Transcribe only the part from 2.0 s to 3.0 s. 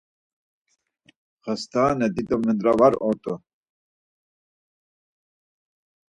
dido mendra var